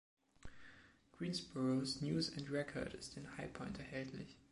Greensboros 1.11 2.01
„News 2.01 2.35
and 2.35 2.49
Record“ 2.49 2.95
ist 2.95 3.17
in 3.17 3.37
High 3.37 3.53
Point 3.53 3.77
erhältlich. 3.77 4.35